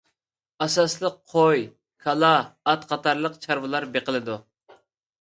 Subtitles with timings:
[0.65, 1.61] ئاساسلىق قوي،
[2.07, 2.33] كالا،
[2.73, 4.43] ئات قاتارلىق چارۋىلار بېقىلىدۇ.